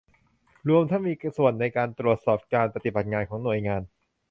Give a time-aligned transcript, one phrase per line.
[0.69, 3.81] รวมทั้งมีส่วนในการตรวจสอบการปฏิบัติงานของหน่วยงาน